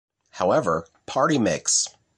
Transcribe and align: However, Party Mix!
However, 0.31 0.87
Party 1.05 1.37
Mix! 1.37 1.87